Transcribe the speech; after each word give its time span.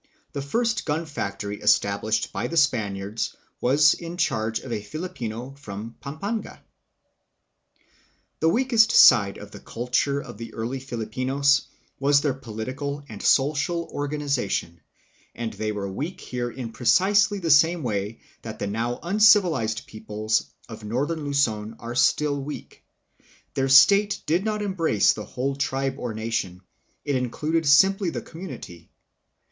The 0.33 0.41
first 0.41 0.87
gun 0.87 1.05
factory 1.05 1.61
established 1.61 2.33
by 2.33 2.47
the 2.47 2.57
Spaniards 2.57 3.35
was 3.59 3.93
in 3.93 4.17
charge 4.17 4.59
of 4.61 4.71
a 4.73 4.81
Filipino 4.81 5.53
from 5.59 5.95
Pampanga. 6.01 6.49
Early 6.49 6.55
Political 7.69 7.75
and 7.77 7.83
Social 7.85 8.01
Life. 8.01 8.39
The 8.39 8.47
Barangay. 8.47 8.47
The 8.47 8.49
weakest 8.49 8.91
side 8.97 9.37
of 9.37 9.51
the 9.51 9.59
culture 9.59 10.19
of 10.19 10.37
the 10.39 10.53
early 10.55 10.79
Filipinos 10.79 11.67
was 11.99 12.21
their 12.21 12.33
political 12.33 13.03
and 13.09 13.21
social 13.21 13.89
organization, 13.91 14.81
and 15.35 15.53
they 15.53 15.71
were 15.71 15.87
weak 15.91 16.19
here 16.19 16.49
in 16.49 16.71
precisely 16.71 17.37
the 17.37 17.51
same 17.51 17.83
way 17.83 18.21
that 18.41 18.57
the 18.57 18.65
now 18.65 18.97
uncivilized 19.03 19.85
peoples 19.85 20.49
of 20.67 20.83
northern 20.83 21.23
Luzon 21.25 21.75
are 21.77 21.93
still 21.93 22.41
weak. 22.41 22.83
Their 23.53 23.69
state 23.69 24.23
did 24.25 24.43
not 24.43 24.63
embrace 24.63 25.13
the 25.13 25.25
whole 25.25 25.55
tribe 25.55 25.99
or 25.99 26.15
nation; 26.15 26.61
it 27.05 27.15
included 27.15 27.67
simply 27.67 28.09
the 28.09 28.23
community. 28.23 28.89